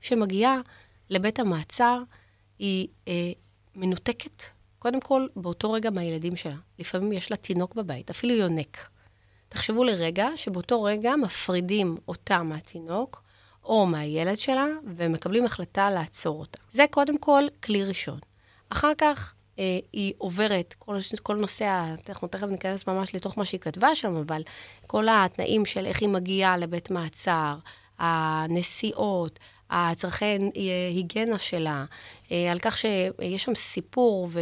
[0.00, 0.60] שמגיעה
[1.10, 2.02] לבית המעצר,
[2.58, 3.32] היא אה,
[3.74, 4.42] מנותקת,
[4.78, 6.56] קודם כל, באותו רגע מהילדים שלה.
[6.78, 8.88] לפעמים יש לה תינוק בבית, אפילו יונק.
[9.48, 13.22] תחשבו לרגע שבאותו רגע מפרידים אותה מהתינוק,
[13.64, 14.66] או מהילד שלה,
[14.96, 16.58] ומקבלים החלטה לעצור אותה.
[16.70, 18.18] זה קודם כל כלי ראשון.
[18.68, 23.60] אחר כך אה, היא עוברת, כל, כל נושא, אנחנו תכף ניכנס ממש לתוך מה שהיא
[23.60, 24.42] כתבה שם, אבל
[24.86, 27.54] כל התנאים של איך היא מגיעה לבית מעצר,
[27.98, 29.38] הנסיעות,
[29.70, 30.38] הצרכי
[30.94, 31.84] היגיינה שלה,
[32.32, 34.40] אה, על כך שיש שם סיפור אה,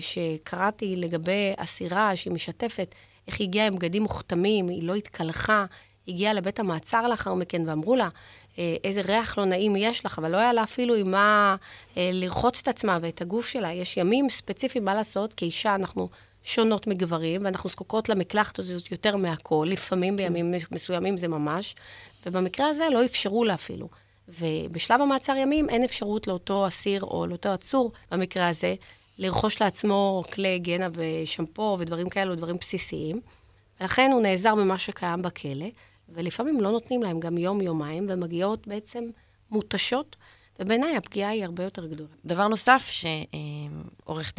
[0.00, 2.94] שקראתי לגבי אסירה שהיא משתפת,
[3.28, 5.64] איך היא הגיעה עם בגדים מוכתמים, היא לא התקלחה,
[6.06, 8.08] היא הגיעה לבית המעצר לאחר מכן ואמרו לה,
[8.58, 11.56] אה, איזה ריח לא נעים יש לך, אבל לא היה לה אפילו עם מה
[11.96, 13.72] לרחוץ את עצמה ואת הגוף שלה.
[13.72, 16.08] יש ימים ספציפיים, מה לעשות, כאישה אנחנו
[16.42, 21.74] שונות מגברים, ואנחנו זקוקות למקלחת הזאת יותר מהכול, לפעמים בימים מסוימים זה ממש,
[22.26, 23.88] ובמקרה הזה לא אפשרו לה אפילו.
[24.28, 28.74] ובשלב המעצר ימים אין אפשרות לאותו אסיר או לאותו עצור, במקרה הזה,
[29.18, 33.20] לרכוש לעצמו כלי היגיינה ושמפו ודברים כאלו, דברים בסיסיים.
[33.80, 35.66] ולכן הוא נעזר במה שקיים בכלא,
[36.08, 39.04] ולפעמים לא נותנים להם גם יום-יומיים, ומגיעות בעצם
[39.50, 40.16] מותשות,
[40.60, 42.08] ובעיניי הפגיעה היא הרבה יותר גדולה.
[42.24, 44.34] דבר נוסף שעורכת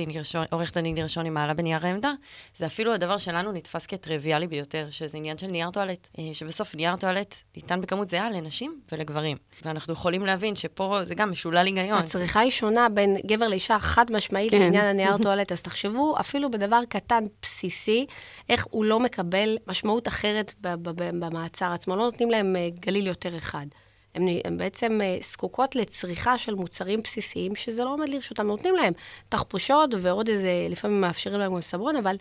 [0.81, 2.13] דין גרשוני מעלה בנייר העמדה,
[2.55, 6.75] זה אפילו הדבר שאולי לנו נתפס כטריוויאלי ביותר, שזה עניין של נייר טואלט, אה, שבסוף
[6.75, 9.37] נייר טואלט ניתן בכמות זהה לנשים ולגברים.
[9.65, 11.99] ואנחנו יכולים להבין שפה זה גם משולל היגיון.
[11.99, 14.59] הצריכה היא שונה בין גבר לאישה חד משמעית כן.
[14.59, 18.05] לעניין הנייר טואלט, אז תחשבו אפילו בדבר קטן בסיסי,
[18.49, 23.65] איך הוא לא מקבל משמעות אחרת במעצר עצמו, לא נותנים להם אה, גליל יותר אחד.
[24.15, 28.47] הן בעצם אה, זקוקות לצריכה של מוצרים בסיסיים, שזה לא עומד לרשותם.
[28.47, 28.93] נותנים להם
[29.29, 32.15] תחבושות ועוד איזה, לפעמים מאפשרים להם גם סבון, אבל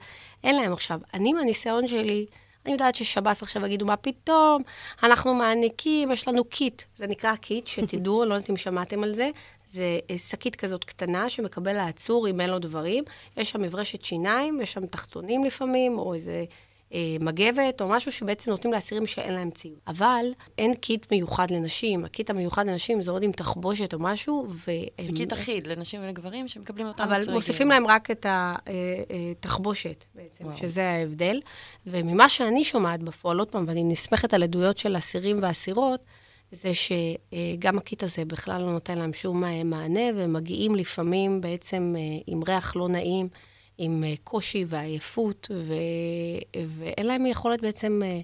[0.45, 1.01] אין להם עכשיו.
[1.15, 2.27] אני, מהניסיון שלי,
[2.65, 4.63] אני יודעת ששב"ס עכשיו יגידו, מה פתאום,
[5.03, 6.83] אנחנו מעניקים, יש לנו קיט.
[6.97, 9.31] זה נקרא קיט, שתדעו, אני לא יודעת אם שמעתם על זה.
[9.67, 13.05] זה אה, שקית כזאת קטנה שמקבל העצור אם אין לו דברים.
[13.37, 16.45] יש שם מברשת שיניים, יש שם תחתונים לפעמים, או איזה
[17.21, 19.79] מגבת, או משהו שבעצם נותנים לאסירים שאין להם ציוד.
[19.87, 20.27] אבל
[20.59, 22.05] אין קיט מיוחד לנשים.
[22.05, 24.71] הקיט המיוחד לנשים זה עוד עם תחבושת או משהו, ו...
[25.01, 30.25] זה קיט אחיד לנשים ולגברים שמקבלים אותם אבל מוסיפים להם רק את התחבושת אה, אה,
[30.25, 30.57] בעצם, וואו.
[30.57, 31.41] שזה ההבדל.
[31.87, 36.01] וממה שאני שומעת בפועל, עוד פעם, ואני נסמכת על עדויות של אסירים ואסירות,
[36.53, 41.95] זה שגם הקיט הזה בכלל לא נותן להם שום מענה, ומגיעים לפעמים בעצם
[42.27, 43.29] עם ריח לא נעים.
[43.79, 45.75] עם אה, קושי ועייפות, ו...
[46.69, 48.21] ואין להם יכולת בעצם אה,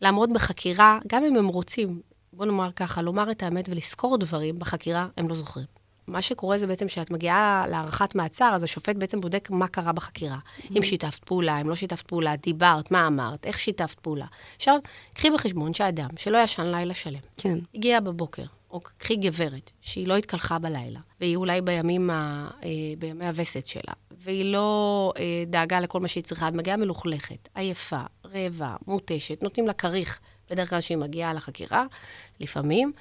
[0.00, 2.00] לעמוד בחקירה, גם אם הם רוצים,
[2.32, 5.66] בוא נאמר ככה, לומר את האמת ולזכור דברים בחקירה, הם לא זוכרים.
[6.06, 10.38] מה שקורה זה בעצם שאת מגיעה להארכת מעצר, אז השופט בעצם בודק מה קרה בחקירה.
[10.38, 10.72] Mm-hmm.
[10.76, 14.26] אם שיתפת פעולה, אם לא שיתפת פעולה, דיברת, מה אמרת, איך שיתפת פעולה.
[14.56, 14.78] עכשיו,
[15.14, 17.58] קחי בחשבון שאדם שלא ישן לילה שלם, כן.
[17.74, 23.26] הגיע בבוקר, או קחי גברת, שהיא לא התקלחה בלילה, והיא אולי בימים ה, אה, בימי
[23.26, 28.76] הווסת שלה, והיא לא אה, דאגה לכל מה שהיא צריכה, היא מגיעה מלוכלכת, עייפה, רעבה,
[28.86, 31.84] מותשת, נותנים לה כריך, בדרך כלל שהיא מגיעה לחקירה,
[32.40, 32.92] לפעמים,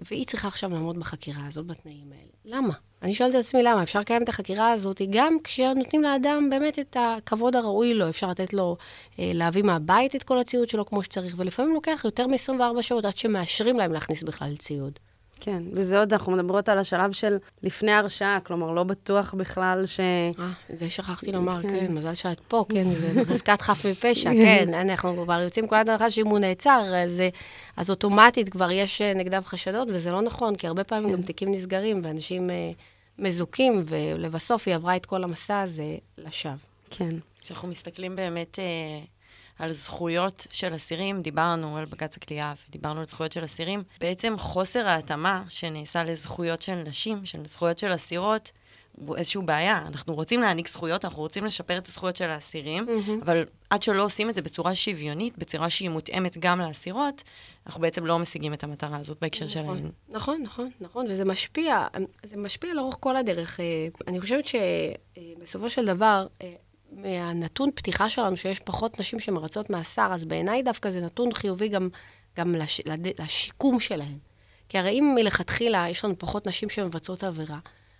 [0.00, 2.56] והיא צריכה עכשיו לעמוד בחקירה הזאת בתנאים האלה.
[2.56, 2.74] למה?
[3.02, 6.96] אני שואלת את עצמי למה, אפשר לקיים את החקירה הזאת גם כשנותנים לאדם באמת את
[7.00, 8.76] הכבוד הראוי לו, אפשר לתת לו
[9.18, 13.16] אה, להביא מהבית את כל הציוד שלו כמו שצריך, ולפעמים לוקח יותר מ-24 שעות עד
[13.16, 14.98] שמאשרים להם להכניס בכלל ציוד.
[15.44, 20.00] כן, וזה עוד, אנחנו מדברות על השלב של לפני הרשעה, כלומר, לא בטוח בכלל ש...
[20.00, 24.74] אה, זה שכחתי לומר, כן, כן מזל שאת פה, כן, זה חזקת חף מפשע, כן,
[24.82, 27.22] אנחנו כבר יוצאים כל הדרכה שאם הוא נעצר, אז,
[27.76, 31.16] אז אוטומטית כבר יש נגדיו חשדות, וזה לא נכון, כי הרבה פעמים כן.
[31.16, 32.70] גם תיקים נסגרים, ואנשים אה,
[33.18, 36.52] מזוכים, ולבסוף היא עברה את כל המסע הזה לשווא.
[36.90, 37.16] כן.
[37.40, 38.58] כשאנחנו מסתכלים באמת...
[39.58, 43.82] על זכויות של אסירים, דיברנו על בג"ץ הכלייה ודיברנו על זכויות של אסירים.
[44.00, 48.50] בעצם חוסר ההתאמה שנעשה לזכויות של נשים, של זכויות של אסירות,
[48.96, 49.84] הוא איזושהי בעיה.
[49.86, 53.22] אנחנו רוצים להעניק זכויות, אנחנו רוצים לשפר את הזכויות של האסירים, mm-hmm.
[53.22, 57.22] אבל עד שלא עושים את זה בצורה שוויונית, בצורה שהיא מותאמת גם לאסירות,
[57.66, 59.90] אנחנו בעצם לא משיגים את המטרה הזאת בהקשר נכון, שלהן.
[60.08, 61.86] נכון, נכון, נכון, וזה משפיע,
[62.24, 63.60] זה משפיע לאורך כל הדרך.
[63.60, 63.64] אה,
[64.08, 66.54] אני חושבת שבסופו של דבר, אה,
[66.92, 71.88] מהנתון פתיחה שלנו, שיש פחות נשים שמרצות מאסר, אז בעיניי דווקא זה נתון חיובי גם,
[72.36, 72.80] גם לש,
[73.18, 74.18] לשיקום שלהן.
[74.68, 77.58] כי הרי אם מלכתחילה יש לנו פחות נשים שמבצעות עבירה,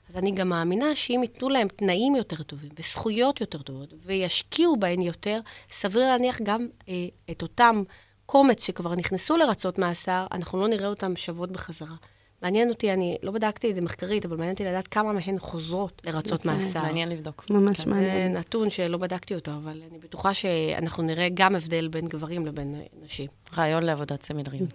[0.09, 5.01] אז אני גם מאמינה שאם ייתנו להם תנאים יותר טובים וזכויות יותר טובות וישקיעו בהן
[5.01, 6.95] יותר, סביר להניח גם אה,
[7.31, 7.83] את אותם
[8.27, 11.95] קומץ שכבר נכנסו לרצות מאסר, אנחנו לא נראה אותם שוות בחזרה.
[12.43, 16.03] מעניין אותי, אני לא בדקתי את זה מחקרית, אבל מעניין אותי לדעת כמה מהן חוזרות
[16.05, 16.55] לרצות okay, אוקיי.
[16.55, 16.83] מאסר.
[16.83, 17.45] מעניין לבדוק.
[17.51, 17.91] ממש כן.
[17.91, 18.33] מעניין.
[18.33, 22.75] זה נתון שלא בדקתי אותו, אבל אני בטוחה שאנחנו נראה גם הבדל בין גברים לבין
[23.05, 23.27] נשים.
[23.57, 24.67] רעיון לעבודת סמינרים.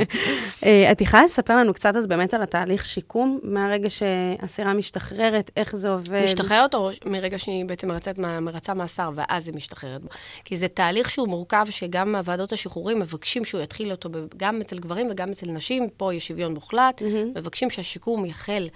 [0.66, 5.76] אה, את יכולה לספר לנו קצת אז באמת על התהליך שיקום, מהרגע שאסירה משתחררת, איך
[5.76, 6.22] זה עובד?
[6.24, 10.00] משתחררת או מרגע שהיא בעצם מרצת, מרצה מאסר, ואז היא משתחררת?
[10.44, 15.08] כי זה תהליך שהוא מורכב, שגם ועדות השחרורים מבקשים שהוא יתחיל אותו גם אצל גברים
[15.10, 17.38] וגם אצל נשים, פה יש שוויון מוחלט, mm-hmm.
[17.38, 18.68] מבקשים שהשיקום יחל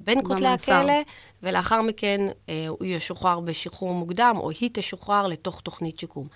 [0.00, 1.02] בין כותלי הכלא,
[1.42, 6.26] ולאחר מכן אה, הוא ישוחרר בשחרור מוקדם, או היא תשוחרר לתוך תוכנית שיקום.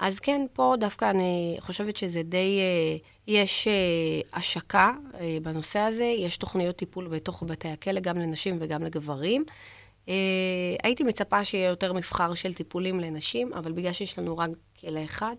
[0.00, 2.96] אז כן, פה דווקא אני חושבת שזה די, אה,
[3.26, 3.72] יש אה,
[4.38, 9.44] השקה אה, בנושא הזה, יש תוכניות טיפול בתוך בתי הכלא, גם לנשים וגם לגברים.
[10.82, 15.34] הייתי מצפה שיהיה יותר מבחר של טיפולים לנשים, אבל בגלל שיש לנו רק כלא אחד,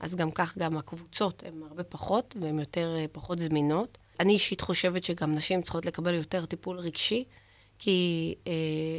[0.00, 3.98] אז גם כך גם הקבוצות הן הרבה פחות, והן יותר פחות זמינות.
[4.20, 7.24] אני אישית חושבת שגם נשים צריכות לקבל יותר טיפול רגשי,
[7.78, 8.34] כי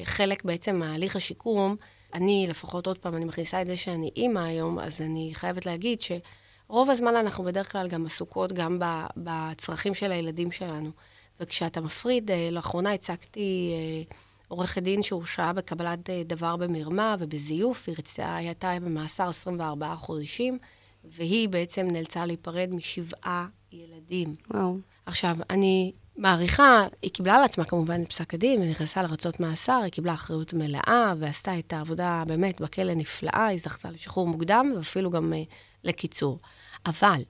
[0.04, 1.76] חלק בעצם מהליך השיקום,
[2.13, 5.99] אני, לפחות עוד פעם, אני מכניסה את זה שאני אימא היום, אז אני חייבת להגיד
[6.02, 8.80] שרוב הזמן אנחנו בדרך כלל גם עסוקות גם
[9.17, 10.91] בצרכים של הילדים שלנו.
[11.39, 14.15] וכשאתה מפריד, אה, לאחרונה הצגתי אה,
[14.47, 20.58] עורכת דין שהורשעה בקבלת אה, דבר במרמה ובזיוף, היא רצתה, הייתה במאסר 24 חודשים,
[21.04, 24.36] והיא בעצם נאלצה להיפרד משבעה ילדים.
[24.52, 24.78] וואו.
[25.06, 29.80] עכשיו, אני מעריכה, היא קיבלה על עצמה כמובן את פסק הדין, היא נכנסה לרצות מאסר,
[29.84, 35.12] היא קיבלה אחריות מלאה ועשתה את העבודה באמת בכלא נפלאה, היא זכתה לשחרור מוקדם ואפילו
[35.12, 36.39] גם uh, לקיצור.
[36.86, 37.22] אבל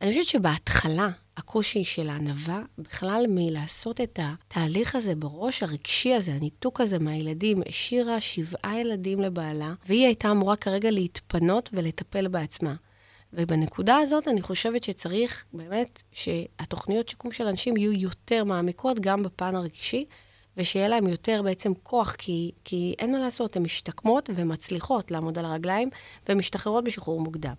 [0.00, 6.80] אני חושבת שבהתחלה, הקושי של הענווה, בכלל מלעשות את התהליך הזה בראש הרגשי הזה, הניתוק
[6.80, 12.74] הזה מהילדים, השאירה שבעה ילדים לבעלה, והיא הייתה אמורה כרגע להתפנות ולטפל בעצמה.
[13.32, 19.56] ובנקודה הזאת אני חושבת שצריך באמת שהתוכניות שיקום של אנשים יהיו יותר מעמיקות גם בפן
[19.56, 20.04] הרגשי,
[20.56, 25.44] ושיהיה להם יותר בעצם כוח, כי, כי אין מה לעשות, הן משתקמות ומצליחות לעמוד על
[25.44, 25.90] הרגליים,
[26.28, 27.54] והן משתחררות בשחרור מוקדם.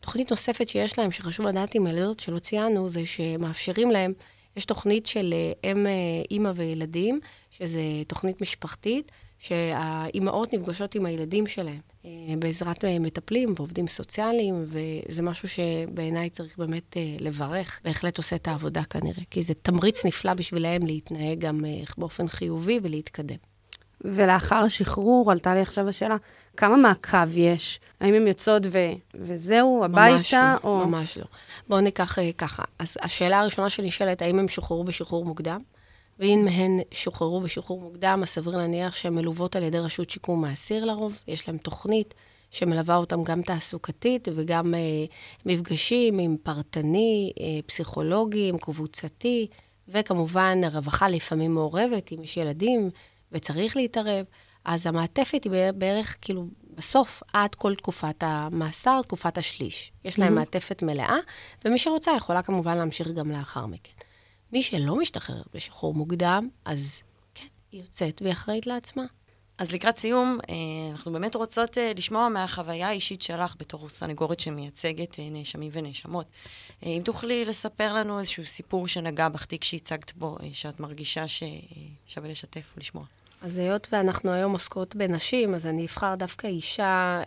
[0.00, 4.12] תוכנית נוספת שיש להם, שחשוב לדעת עם הילדות שלא ציינו, זה שמאפשרים להם,
[4.56, 5.92] יש תוכנית של אה, אם, אה,
[6.30, 11.93] אימא וילדים, שזו תוכנית משפחתית, שהאימהות נפגשות עם הילדים שלהם
[12.38, 17.80] בעזרת מטפלים ועובדים סוציאליים, וזה משהו שבעיניי צריך באמת לברך.
[17.84, 21.64] בהחלט עושה את העבודה כנראה, כי זה תמריץ נפלא בשבילם להתנהג גם
[21.98, 23.36] באופן חיובי ולהתקדם.
[24.00, 26.16] ולאחר השחרור עלתה לי עכשיו השאלה,
[26.56, 27.80] כמה מעקב יש?
[28.00, 28.78] האם הן יוצאות ו...
[29.14, 30.16] וזהו, הביתה?
[30.16, 30.86] ממש לא, או...
[30.86, 31.24] ממש לא.
[31.68, 32.62] בואו ניקח ככה.
[32.78, 35.60] אז השאלה הראשונה שנשאלת, האם הם שוחררו בשחרור מוקדם?
[36.18, 40.84] ואם הן שוחררו בשחרור מוקדם, אז סביר להניח שהן מלוות על ידי רשות שיקום מאסיר
[40.84, 42.14] לרוב, יש להן תוכנית
[42.50, 45.12] שמלווה אותם גם תעסוקתית וגם uh,
[45.46, 49.46] מפגשים עם פרטני, uh, פסיכולוגים, קבוצתי,
[49.88, 52.90] וכמובן הרווחה לפעמים מעורבת, אם יש ילדים
[53.32, 54.24] וצריך להתערב.
[54.64, 59.92] אז המעטפת היא בערך, כאילו, בסוף, עד כל תקופת המאסר, תקופת השליש.
[60.04, 60.34] יש להם mm-hmm.
[60.36, 61.16] מעטפת מלאה,
[61.64, 63.92] ומי שרוצה יכולה כמובן להמשיך גם לאחר מכן.
[64.52, 67.02] מי שלא משתחרר בשחרור מוקדם, אז
[67.34, 69.04] כן, היא יוצאת והיא אחראית לעצמה.
[69.58, 70.54] אז לקראת סיום, אה,
[70.92, 76.26] אנחנו באמת רוצות אה, לשמוע מהחוויה האישית שלך בתור סנגורית שמייצגת אה, נאשמים ונאשמות.
[76.82, 82.72] אם תוכלי לספר לנו איזשהו סיפור שנגע בך, תיק שהצגת בו, שאת מרגישה ששווה לשתף
[82.76, 83.04] ולשמוע.
[83.42, 87.22] אז היות ואנחנו היום עוסקות בנשים, אז אני אבחר דווקא אישה,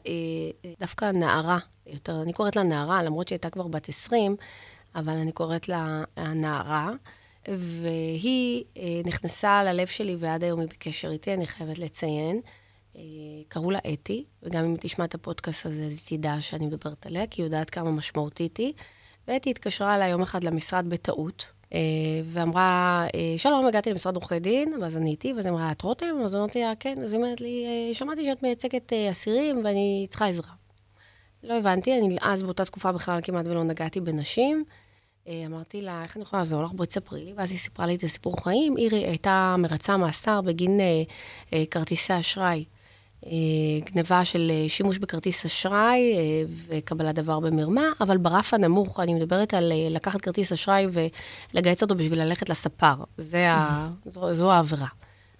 [0.79, 2.21] דווקא נערה יותר.
[2.21, 4.35] אני קוראת לה נערה, למרות שהיא הייתה כבר בת 20,
[4.97, 6.03] אבל אני קוראת לה
[6.35, 6.91] נערה.
[7.47, 12.41] והיא אה, נכנסה ללב שלי ועד היום היא בקשר איתי, אני חייבת לציין.
[12.95, 13.01] אה,
[13.47, 17.27] קראו לה אתי, וגם אם תשמע את הפודקאסט הזה, אז היא תדע שאני מדברת עליה,
[17.27, 18.73] כי היא יודעת כמה משמעותית היא.
[19.27, 21.79] ואתי התקשרה אליי יום אחד למשרד בטעות, אה,
[22.25, 26.15] ואמרה, אה, שלום, הגעתי למשרד עורכי דין, ואז אני איתי, ואז אמרה, את רותם?
[26.25, 27.03] אז אמרתי לה, כן.
[27.03, 30.51] אז היא אומרת לי, אה, שמעתי שאת מייצגת אסירים ואני צריכה עזרה.
[31.43, 34.63] לא הבנתי, אני אז באותה תקופה בכלל כמעט ולא נגעתי בנשים.
[35.45, 36.71] אמרתי לה, איך אני יכולה לעזור לך?
[36.71, 37.33] בואי תספרי לי.
[37.35, 38.75] ואז היא סיפרה לי את הסיפור חיים.
[38.75, 40.79] היא הייתה מרצה מאסר בגין
[41.69, 42.65] כרטיסי אשראי.
[43.25, 43.31] אה,
[43.91, 49.53] גניבה של אה, שימוש בכרטיס אשראי אה, וקבלת דבר במרמה, אבל ברף הנמוך, אני מדברת
[49.53, 50.87] על לקחת כרטיס אשראי
[51.53, 52.95] ולגייס אותו בשביל ללכת לספר.
[53.17, 53.89] זה ה...
[54.05, 54.87] זו, זו העבירה.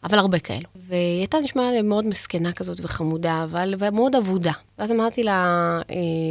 [0.10, 0.68] אבל הרבה כאלו.
[0.76, 4.52] והיא הייתה נשמעה מאוד מסכנה כזאת וחמודה, אבל מאוד אבודה.
[4.80, 5.82] ואז אמרתי לה,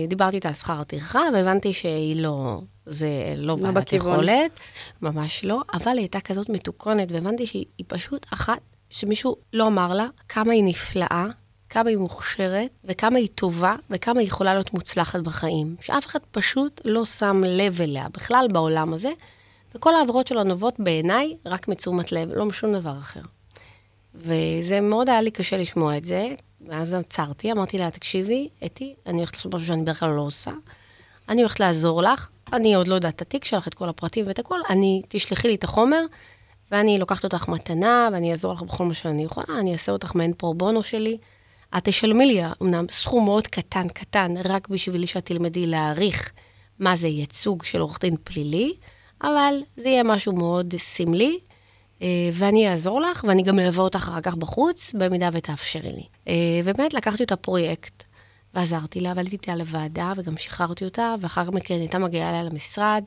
[0.09, 4.61] דיברתי איתה על שכר הטרחה, והבנתי שהיא לא, זה לא, לא בעלת יכולת,
[5.03, 8.61] ממש לא, אבל היא הייתה כזאת מתוקונת, והבנתי שהיא פשוט אחת
[8.91, 11.27] שמישהו לא אמר לה כמה היא נפלאה,
[11.71, 15.77] כמה היא מוכשרת, וכמה היא טובה, וכמה היא יכולה להיות מוצלחת בחיים.
[15.81, 19.11] שאף אחד פשוט לא שם לב אליה, בכלל בעולם הזה,
[19.75, 23.21] וכל העבירות שלו נובעות בעיניי רק מתשומת לב, לא משום דבר אחר.
[24.17, 26.29] וזה מאוד היה לי קשה לשמוע את זה,
[26.69, 30.51] ואז עצרתי, אמרתי לה, תקשיבי, אתי, אני הולכת לעשות משהו שאני בדרך כלל לא עושה,
[31.29, 34.39] אני הולכת לעזור לך, אני עוד לא יודעת את התיק שלך, את כל הפרטים ואת
[34.39, 36.01] הכל, אני, תשלחי לי את החומר,
[36.71, 40.33] ואני לוקחת אותך מתנה, ואני אעזור לך בכל מה שאני יכולה, אני אעשה אותך מעין
[40.33, 41.19] פרו-בונו שלי.
[41.77, 46.33] את תשלמי לי אמנם סכום מאוד קטן, קטן, רק בשבילי שאת תלמדי להעריך
[46.79, 48.75] מה זה ייצוג של עורך דין פלילי,
[49.23, 51.39] אבל זה יהיה משהו מאוד סמלי,
[52.33, 56.05] ואני אעזור לך, ואני גם אלווה אותך אחר כך בחוץ, במידה ותאפשרי לי.
[56.29, 58.03] אה, ובאמת לקחתי את הפרויקט,
[58.55, 63.05] ועזרתי לה, ועליתי איתה לוועדה, וגם שחררתי אותה, ואחר מכן הייתה מגיעה אליה למשרד,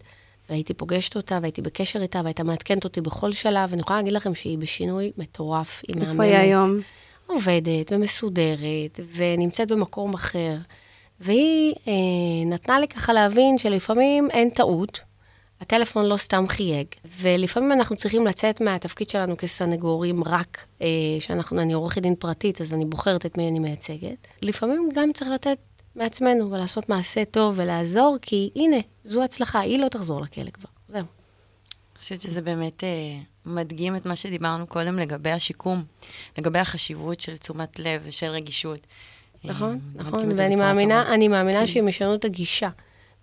[0.50, 4.36] והייתי פוגשת אותה, והייתי בקשר איתה, והייתה מעדכנת אותי בכל שלב, ואני יכולה להגיד לכם
[4.36, 6.12] שהיא בשינוי מטורף, היא מאמנת.
[6.12, 6.80] איפה היא היום?
[7.28, 10.56] עובדת ומסודרת, ונמצאת במקום אחר.
[11.20, 11.94] והיא אה,
[12.46, 15.00] נתנה לי ככה להבין שלפעמים אין טעות,
[15.62, 16.88] הטלפון לא סתם חייג,
[17.20, 20.88] ולפעמים אנחנו צריכים לצאת מהתפקיד שלנו כסנגורים רק, אה,
[21.20, 24.28] שאנחנו, אני עורכת דין פרטית, אז אני בוחרת את מי אני מייצגת.
[24.42, 25.58] לפעמים גם צריך לתת
[25.96, 30.70] מעצמנו ולעשות מעשה טוב ולעזור, כי הנה, זו הצלחה, היא לא תחזור לכלא כבר.
[30.88, 31.00] זהו.
[31.00, 32.90] אני חושבת שזה באמת אה,
[33.46, 35.84] מדגים את מה שדיברנו קודם לגבי השיקום,
[36.38, 38.88] לגבי החשיבות של תשומת לב ושל רגישות.
[39.44, 41.68] נכון, אה, נכון, ואני מאמינה, מאמינה כן.
[41.68, 42.70] שהם ישנו את הגישה.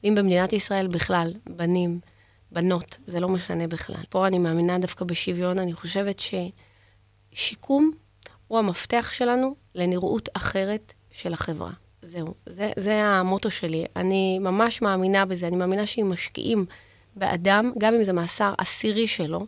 [0.04, 2.00] אם במדינת ישראל בכלל, בנים
[2.56, 4.02] בנות, זה לא משנה בכלל.
[4.08, 6.22] פה אני מאמינה דווקא בשוויון, אני חושבת
[7.32, 7.90] ששיקום
[8.48, 11.70] הוא המפתח שלנו לנראות אחרת של החברה.
[12.02, 13.84] זהו, זה, זה המוטו שלי.
[13.96, 16.66] אני ממש מאמינה בזה, אני מאמינה שאם משקיעים
[17.16, 19.46] באדם, גם אם זה מאסר עשירי שלו,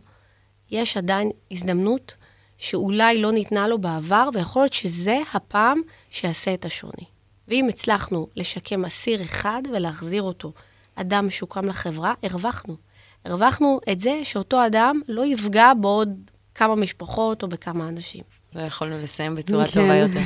[0.71, 2.15] יש עדיין הזדמנות
[2.57, 7.05] שאולי לא ניתנה לו בעבר, ויכול להיות שזה הפעם שיעשה את השוני.
[7.47, 10.53] ואם הצלחנו לשקם אסיר אחד ולהחזיר אותו,
[10.95, 12.88] אדם משוקם לחברה, הרווחנו.
[13.25, 16.09] הרווחנו את זה שאותו אדם לא יפגע בעוד
[16.55, 18.23] כמה משפחות או בכמה אנשים.
[18.55, 19.81] לא יכולנו לסיים בצורה כן.
[19.81, 20.19] טובה יותר.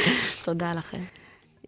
[0.44, 1.04] תודה לכם.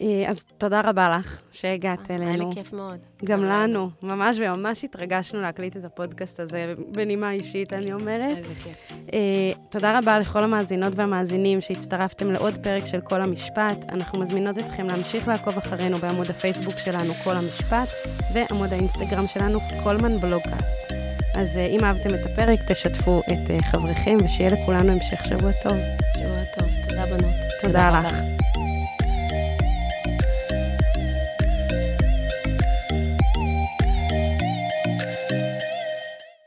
[0.01, 2.27] אה, אז תודה רבה לך שהגעת אלינו.
[2.27, 2.99] היה לי כיף מאוד.
[3.25, 8.37] גם לנו, ממש וממש התרגשנו להקליט את הפודקאסט הזה, בנימה אישית, אני אומרת.
[8.37, 8.93] איזה כיף.
[9.13, 9.19] אה,
[9.69, 13.85] תודה רבה לכל המאזינות והמאזינים שהצטרפתם לעוד פרק של כל המשפט.
[13.89, 17.89] אנחנו מזמינות אתכם להמשיך לעקוב אחרינו בעמוד הפייסבוק שלנו, כל המשפט,
[18.35, 20.93] ועמוד האינסטגרם שלנו, קולמן בלוגקאסט.
[21.35, 25.77] אז אה, אם אהבתם את הפרק, תשתפו את אה, חבריכם, ושיהיה לכולנו המשך שבוע טוב.
[26.15, 26.69] שבוע טוב.
[26.89, 27.35] תודה, בנות.
[27.63, 28.39] תודה לך.